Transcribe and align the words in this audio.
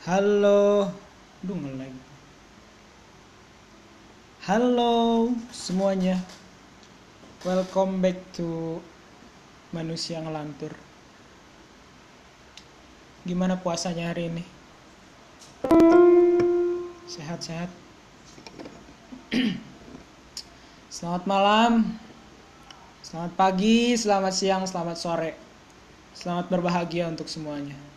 Halo, 0.00 0.88
duh 1.44 1.52
ngelag. 1.60 1.92
Halo 4.48 5.28
semuanya, 5.52 6.16
welcome 7.44 8.00
back 8.00 8.16
to 8.32 8.80
manusia 9.76 10.24
ngelantur. 10.24 10.72
Gimana 13.28 13.60
puasanya 13.60 14.08
hari 14.08 14.32
ini? 14.32 14.44
Sehat-sehat. 17.04 17.68
Selamat 20.96 21.28
malam, 21.28 22.00
selamat 23.04 23.36
pagi, 23.36 24.00
selamat 24.00 24.32
siang, 24.32 24.64
selamat 24.64 24.96
sore. 24.96 25.36
Selamat 26.16 26.48
berbahagia 26.48 27.04
untuk 27.04 27.28
semuanya 27.28 27.89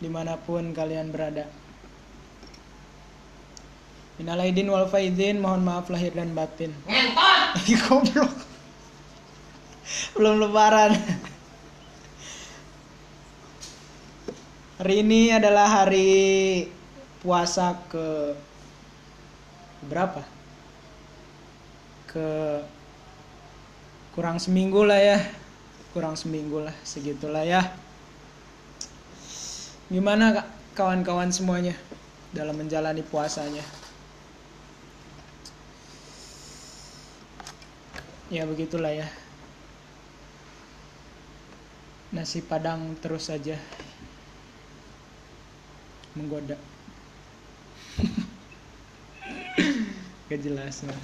di 0.00 0.08
mana 0.08 0.40
pun 0.40 0.72
kalian 0.72 1.12
berada. 1.12 1.44
Minal 4.16 4.40
aidin 4.44 4.68
wal 4.68 4.88
faizin, 4.88 5.40
mohon 5.40 5.64
maaf 5.64 5.88
lahir 5.92 6.12
dan 6.16 6.32
batin. 6.36 6.72
Ngentot! 6.88 7.48
Goblok. 7.88 8.32
Belum 10.16 10.40
lebaran. 10.40 10.92
Hari 14.80 15.04
ini 15.04 15.28
adalah 15.32 15.84
hari 15.84 16.64
puasa 17.20 17.76
ke 17.92 18.32
berapa? 19.84 20.24
Ke 22.08 22.60
kurang 24.16 24.40
seminggu 24.40 24.84
lah 24.84 25.00
ya. 25.00 25.18
Kurang 25.92 26.16
seminggu 26.16 26.64
lah, 26.64 26.76
segitulah 26.84 27.44
ya. 27.44 27.72
Gimana 29.90 30.46
kawan-kawan 30.78 31.34
semuanya 31.34 31.74
dalam 32.30 32.54
menjalani 32.54 33.02
puasanya? 33.02 33.66
Ya 38.30 38.46
begitulah 38.46 38.94
ya. 38.94 39.10
Nasi 42.14 42.38
padang 42.38 42.94
terus 43.02 43.34
saja 43.34 43.58
menggoda. 46.14 46.54
Gak 50.30 50.38
jelas 50.38 50.86
lah. 50.86 51.02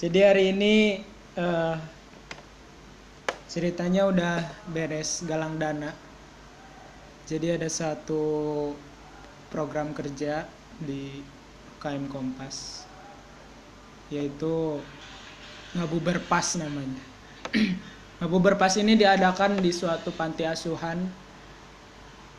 Jadi 0.00 0.18
hari 0.24 0.56
ini 0.56 1.04
eh, 1.36 1.76
ceritanya 3.46 4.10
udah 4.10 4.36
beres 4.70 5.22
galang 5.22 5.58
dana. 5.58 5.94
Jadi 7.26 7.58
ada 7.58 7.66
satu 7.66 8.70
program 9.50 9.90
kerja 9.94 10.46
di 10.78 11.22
KM 11.82 12.10
Kompas 12.10 12.86
yaitu 14.10 14.78
ngabuber 15.74 16.22
pas 16.30 16.46
namanya. 16.54 17.02
Ngabuber 18.22 18.56
pas 18.56 18.72
ini 18.80 18.96
diadakan 18.96 19.60
di 19.60 19.68
suatu 19.74 20.08
panti 20.14 20.46
asuhan 20.46 21.04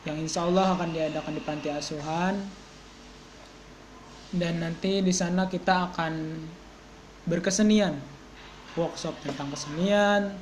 yang 0.08 0.18
insya 0.18 0.48
Allah 0.48 0.74
akan 0.74 0.90
diadakan 0.90 1.34
di 1.38 1.44
panti 1.44 1.70
asuhan. 1.70 2.40
Dan 4.28 4.60
nanti 4.60 5.06
di 5.06 5.14
sana 5.14 5.48
kita 5.48 5.92
akan 5.92 6.14
berkesenian 7.28 7.96
workshop 8.76 9.16
tentang 9.24 9.52
kesenian 9.52 10.36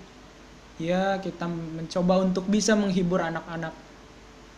ya 0.75 1.23
kita 1.23 1.47
mencoba 1.47 2.19
untuk 2.23 2.51
bisa 2.51 2.75
menghibur 2.75 3.23
anak-anak 3.23 3.71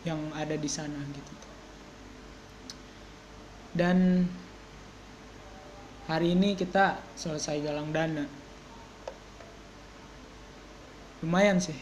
yang 0.01 0.17
ada 0.33 0.57
di 0.57 0.69
sana 0.69 0.97
gitu. 1.13 1.33
Dan 3.77 4.25
hari 6.09 6.33
ini 6.33 6.57
kita 6.57 6.97
selesai 7.13 7.61
galang 7.61 7.93
dana. 7.93 8.25
Lumayan 11.21 11.61
sih. 11.61 11.77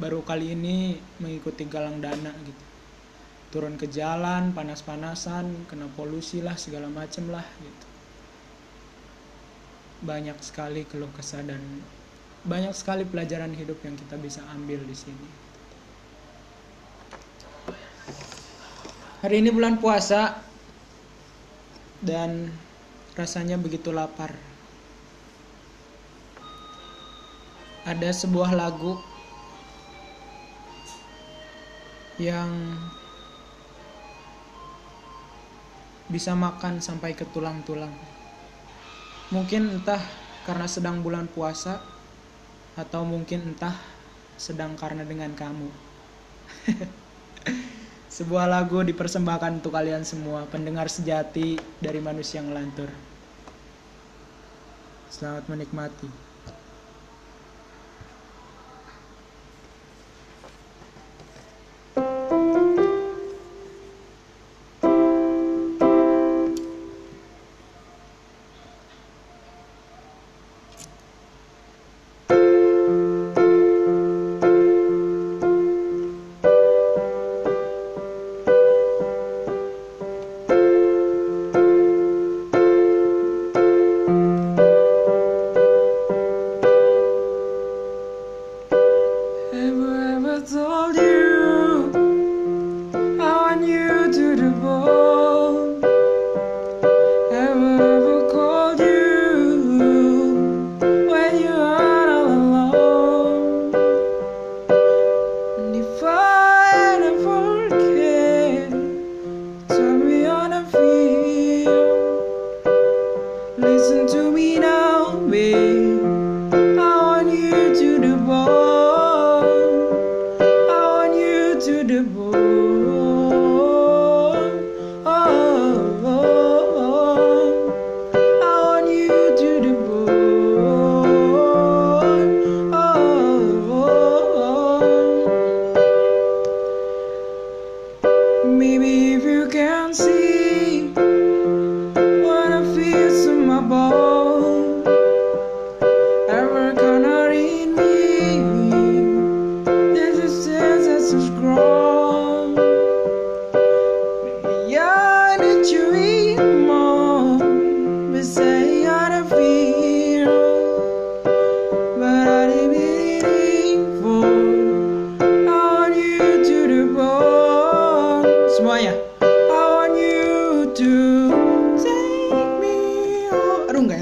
Baru 0.00 0.26
kali 0.26 0.56
ini 0.58 0.98
mengikuti 1.22 1.62
galang 1.68 2.02
dana 2.02 2.34
gitu. 2.42 2.64
Turun 3.52 3.76
ke 3.78 3.86
jalan 3.86 4.56
panas-panasan 4.56 5.68
kena 5.68 5.86
polusi 5.94 6.40
lah 6.42 6.56
segala 6.58 6.88
macem 6.90 7.28
lah 7.30 7.44
gitu. 7.60 7.86
Banyak 10.02 10.40
sekali 10.42 10.82
keluh 10.88 11.12
kesah 11.14 11.46
dan 11.46 11.60
banyak 12.42 12.74
sekali 12.74 13.06
pelajaran 13.06 13.54
hidup 13.54 13.78
yang 13.86 13.94
kita 13.94 14.18
bisa 14.18 14.42
ambil 14.50 14.82
di 14.82 14.96
sini. 14.98 15.28
Hari 19.22 19.38
ini 19.38 19.54
bulan 19.54 19.78
puasa 19.78 20.42
dan 22.02 22.50
rasanya 23.14 23.54
begitu 23.54 23.94
lapar. 23.94 24.34
Ada 27.86 28.10
sebuah 28.10 28.50
lagu 28.58 28.98
yang 32.18 32.50
bisa 36.10 36.34
makan 36.34 36.82
sampai 36.82 37.14
ke 37.14 37.22
tulang-tulang. 37.30 37.94
Mungkin 39.30 39.78
entah 39.78 40.02
karena 40.42 40.66
sedang 40.66 40.98
bulan 41.06 41.30
puasa 41.30 41.78
atau 42.78 43.04
mungkin 43.04 43.52
entah 43.52 43.76
sedang 44.40 44.74
karena 44.74 45.04
dengan 45.04 45.32
kamu. 45.36 45.68
Sebuah 48.16 48.44
lagu 48.44 48.84
dipersembahkan 48.84 49.64
untuk 49.64 49.72
kalian 49.72 50.04
semua, 50.04 50.44
pendengar 50.48 50.88
sejati 50.88 51.56
dari 51.80 52.00
manusia 52.00 52.44
ngelantur. 52.44 52.92
Selamat 55.08 55.48
menikmati. 55.48 56.31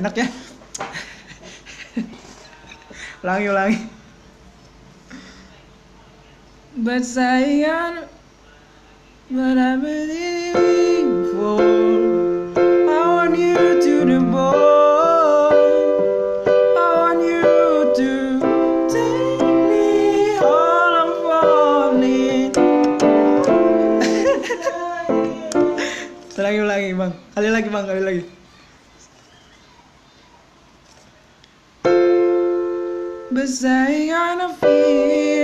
enak 0.00 0.16
ya 0.16 0.26
ulangi 3.20 3.46
ulangi 3.52 3.78
but 6.80 7.04
I 7.04 7.04
sayang 7.04 8.08
but 9.28 9.60
I 9.60 9.76
believe 9.76 11.36
for 11.36 11.60
I 12.88 13.00
want 13.12 13.36
you 13.36 13.76
to 13.76 13.94
the 14.08 14.20
ball 14.24 15.52
Ulangi, 26.40 26.64
ulangi 26.64 26.96
bang. 26.96 27.12
Kali 27.36 27.48
lagi 27.52 27.68
bang, 27.68 27.84
kali 27.84 28.00
lagi. 28.00 28.39
Say 33.46 34.12
I'm 34.12 34.38
a 34.40 34.52
feel 34.52 35.39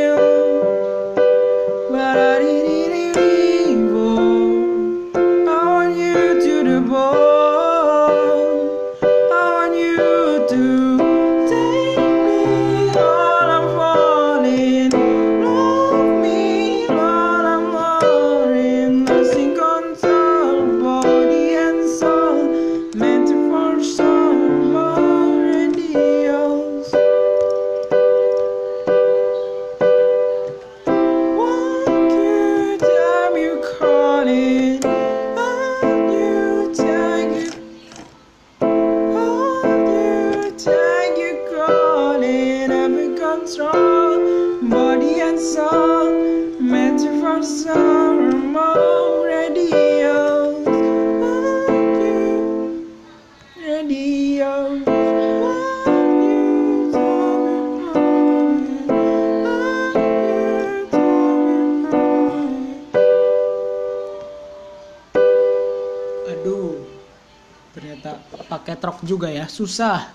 bentrok 68.87 69.03
juga 69.03 69.27
ya. 69.27 69.51
Susah. 69.51 70.15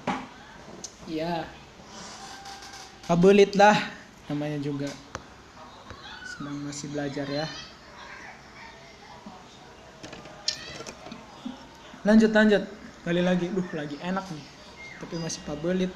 Ya 1.03 1.43
kabelit 3.03 3.51
lah 3.59 3.75
namanya 4.31 4.63
juga. 4.63 4.87
Sedang 6.23 6.55
masih 6.63 6.87
belajar 6.95 7.27
ya. 7.27 7.51
Lanjut 12.07 12.31
lanjut. 12.31 12.63
Kali 13.03 13.19
lagi. 13.19 13.51
Duh 13.51 13.67
lagi 13.75 13.99
enak 13.99 14.23
nih. 14.31 14.45
Tapi 15.03 15.19
masih 15.19 15.43
pabelit 15.43 15.91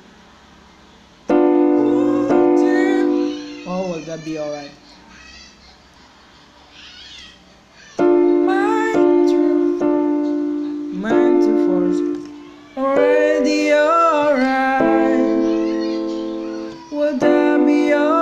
oh 3.65 3.81
will 3.93 4.03
that 4.03 4.19
be 4.27 4.35
alright? 4.35 4.73
Damn 17.19 17.69
y 17.69 17.89
yo. 17.89 18.14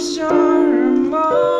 stars. 0.00 1.59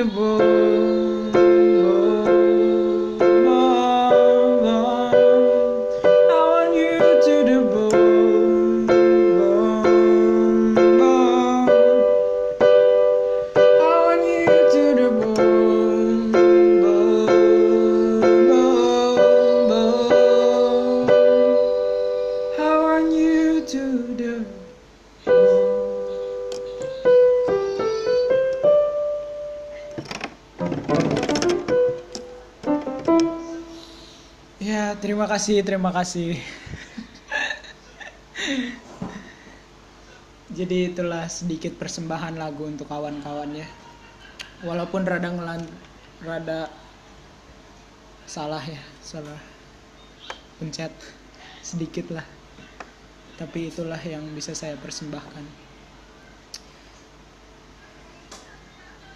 The 0.00 0.06
bone, 0.06 0.49
kasih, 35.40 35.64
terima 35.64 35.88
kasih. 35.88 36.36
Jadi 40.60 40.92
itulah 40.92 41.24
sedikit 41.32 41.80
persembahan 41.80 42.36
lagu 42.36 42.68
untuk 42.68 42.84
kawan-kawan 42.84 43.56
ya. 43.56 43.64
Walaupun 44.60 45.00
rada 45.08 45.32
ngelan 45.32 45.64
rada 46.20 46.68
salah 48.28 48.60
ya, 48.60 48.84
salah 49.00 49.40
pencet 50.60 50.92
sedikit 51.64 52.12
lah. 52.12 52.28
Tapi 53.40 53.72
itulah 53.72 53.96
yang 54.04 54.20
bisa 54.36 54.52
saya 54.52 54.76
persembahkan. 54.76 55.48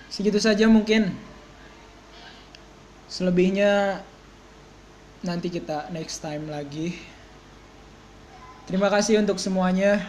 Segitu 0.08 0.40
saja 0.40 0.72
mungkin. 0.72 1.12
Selebihnya 3.12 4.00
nanti 5.24 5.48
kita 5.48 5.88
next 5.90 6.20
time 6.20 6.52
lagi. 6.52 6.92
Terima 8.68 8.92
kasih 8.92 9.24
untuk 9.24 9.40
semuanya. 9.40 10.04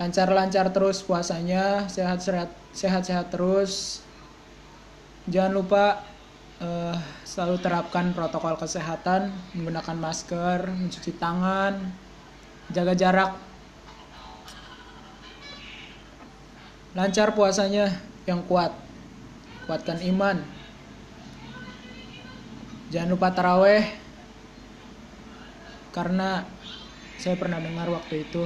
Lancar-lancar 0.00 0.72
terus 0.72 1.04
puasanya, 1.04 1.86
sehat-sehat 1.86 2.48
sehat-sehat 2.72 3.28
terus. 3.28 4.00
Jangan 5.28 5.52
lupa 5.52 6.02
eh, 6.58 6.96
selalu 7.28 7.60
terapkan 7.60 8.10
protokol 8.16 8.56
kesehatan, 8.56 9.30
menggunakan 9.54 9.96
masker, 10.00 10.72
mencuci 10.72 11.12
tangan, 11.20 11.76
jaga 12.72 12.92
jarak. 12.96 13.32
Lancar 16.92 17.32
puasanya 17.32 17.88
yang 18.28 18.44
kuat. 18.44 18.72
Kuatkan 19.64 20.00
iman. 20.12 20.61
Jangan 22.92 23.08
lupa 23.08 23.32
taraweh. 23.32 23.88
Karena 25.96 26.44
saya 27.16 27.40
pernah 27.40 27.56
dengar 27.56 27.88
waktu 27.88 28.28
itu 28.28 28.44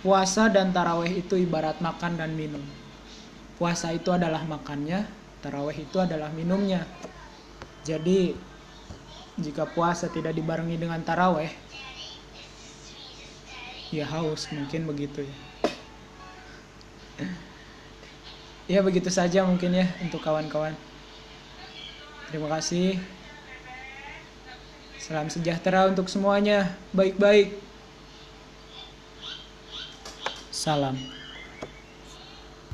puasa 0.00 0.48
dan 0.48 0.72
taraweh 0.72 1.20
itu 1.20 1.36
ibarat 1.36 1.76
makan 1.84 2.16
dan 2.16 2.32
minum. 2.32 2.64
Puasa 3.60 3.92
itu 3.92 4.08
adalah 4.08 4.40
makannya, 4.48 5.04
taraweh 5.44 5.84
itu 5.84 6.00
adalah 6.00 6.32
minumnya. 6.32 6.88
Jadi 7.84 8.32
jika 9.36 9.68
puasa 9.68 10.08
tidak 10.08 10.32
dibarengi 10.32 10.80
dengan 10.80 11.04
taraweh, 11.04 11.52
ya 13.92 14.08
haus 14.08 14.48
mungkin 14.48 14.88
begitu 14.88 15.28
ya. 15.28 15.36
Ya 18.68 18.80
begitu 18.84 19.08
saja 19.12 19.44
mungkin 19.44 19.76
ya 19.76 19.88
untuk 20.00 20.24
kawan-kawan. 20.24 20.76
Terima 22.28 22.48
kasih. 22.52 23.17
Salam 25.08 25.32
sejahtera 25.32 25.88
untuk 25.88 26.04
semuanya. 26.12 26.76
Baik-baik. 26.92 27.56
Salam. 30.52 31.17